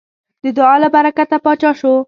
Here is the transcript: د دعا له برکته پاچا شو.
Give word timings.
د 0.43 0.45
دعا 0.57 0.75
له 0.83 0.87
برکته 0.95 1.37
پاچا 1.43 1.71
شو. 1.79 1.93